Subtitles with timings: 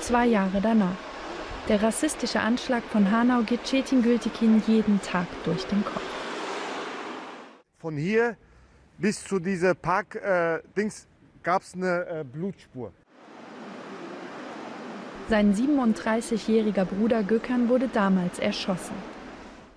[0.00, 0.96] Zwei Jahre danach.
[1.68, 6.02] Der rassistische Anschlag von Hanau geht Cetin Gültekin jeden Tag durch den Kopf.
[7.78, 8.36] Von hier
[8.98, 11.06] bis zu dieser Park-Dings äh,
[11.42, 12.92] gab es eine äh, Blutspur.
[15.28, 18.94] Sein 37-jähriger Bruder Gökhan wurde damals erschossen.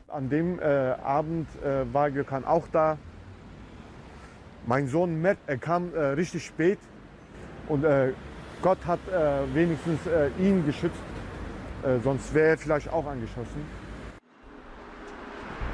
[0.08, 2.98] An dem äh, Abend äh, war Gökhan auch da.
[4.68, 6.78] Mein Sohn Matt, er kam äh, richtig spät
[7.68, 8.14] und äh,
[8.62, 11.02] Gott hat äh, wenigstens äh, ihn geschützt,
[12.04, 13.64] sonst wäre er vielleicht auch angeschossen.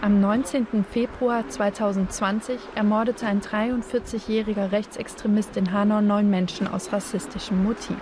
[0.06, 0.86] Am 19.
[0.92, 7.98] Februar 2020 ermordete ein 43-jähriger Rechtsextremist in Hanau neun Menschen aus rassistischem Motiv.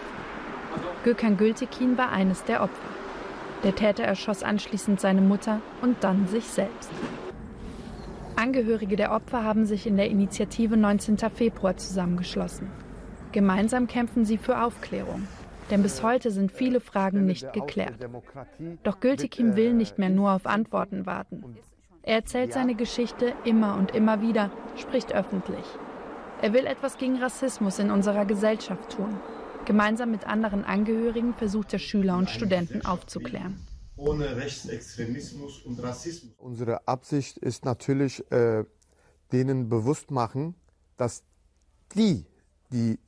[1.05, 2.89] Gökhan Gültekin war eines der Opfer.
[3.63, 6.91] Der Täter erschoss anschließend seine Mutter und dann sich selbst.
[8.35, 11.17] Angehörige der Opfer haben sich in der Initiative 19.
[11.33, 12.69] Februar zusammengeschlossen.
[13.33, 15.27] Gemeinsam kämpfen sie für Aufklärung.
[15.69, 17.97] Denn bis heute sind viele Fragen nicht geklärt.
[18.83, 21.57] Doch Gültekin will nicht mehr nur auf Antworten warten.
[22.03, 25.65] Er erzählt seine Geschichte immer und immer wieder, spricht öffentlich.
[26.41, 29.19] Er will etwas gegen Rassismus in unserer Gesellschaft tun.
[29.65, 33.65] Gemeinsam mit anderen Angehörigen versucht er Schüler und Studenten aufzuklären.
[33.95, 36.33] Ohne Rechtsextremismus und Rassismus.
[36.37, 38.65] Unsere Absicht ist natürlich, äh,
[39.31, 40.55] denen bewusst machen,
[40.97, 41.23] dass
[41.95, 42.25] die,
[42.71, 42.99] die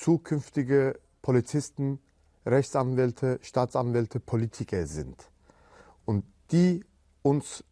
[0.00, 1.98] zukünftige Polizisten,
[2.46, 5.30] Rechtsanwälte, Staatsanwälte, Politiker sind.
[6.06, 6.84] Und die
[7.22, 7.62] uns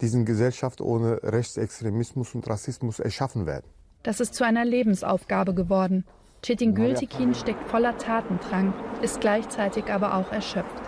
[0.00, 3.66] diesen Gesellschaft ohne Rechtsextremismus und Rassismus erschaffen werden.
[4.02, 6.04] Das ist zu einer Lebensaufgabe geworden.
[6.42, 10.82] Chetin Gültekin steckt voller Tatendrang, ist gleichzeitig aber auch erschöpft.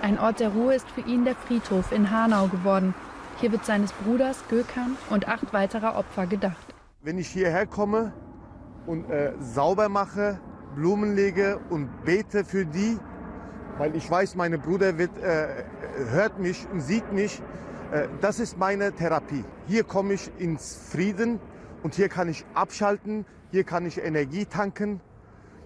[0.00, 2.94] Ein Ort der Ruhe ist für ihn der Friedhof in Hanau geworden.
[3.40, 6.74] Hier wird seines Bruders Gökhan und acht weiterer Opfer gedacht.
[7.00, 8.12] Wenn ich hierher komme
[8.86, 10.38] und äh, sauber mache,
[10.74, 12.98] Blumen lege und bete für die,
[13.78, 15.64] weil ich weiß, meine Bruder wird, äh,
[16.10, 17.42] hört mich und sieht mich,
[17.92, 19.44] äh, das ist meine Therapie.
[19.66, 21.40] Hier komme ich ins Frieden
[21.82, 25.00] und hier kann ich abschalten, hier kann ich Energie tanken,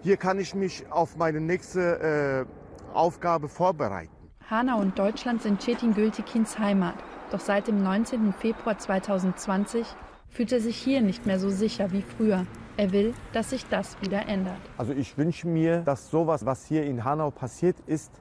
[0.03, 4.13] hier kann ich mich auf meine nächste äh, Aufgabe vorbereiten.
[4.49, 6.95] Hanau und Deutschland sind Cetin Gültekins Heimat.
[7.31, 8.33] Doch seit dem 19.
[8.33, 9.85] Februar 2020
[10.29, 12.47] fühlt er sich hier nicht mehr so sicher wie früher.
[12.79, 14.61] Er will, dass sich das wieder ändert.
[14.77, 18.13] Also ich wünsche mir, dass sowas, was hier in Hanau passiert ist,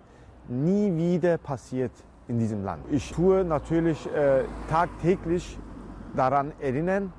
[0.47, 1.91] nie wieder passiert
[2.29, 2.83] in diesem Land.
[2.89, 5.57] Ich tue natürlich äh, tagtäglich
[6.15, 7.11] daran erinnern,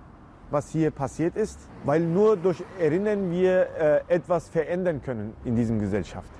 [0.51, 5.75] was hier passiert ist, weil nur durch Erinnern wir äh, etwas verändern können in dieser
[5.75, 6.31] Gesellschaft.